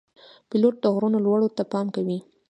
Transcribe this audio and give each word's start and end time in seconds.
پیلوټ 0.49 0.75
د 0.81 0.85
غرونو 0.93 1.17
لوړو 1.25 1.47
ته 1.57 1.63
پام 1.71 1.87
کوي. 1.95 2.17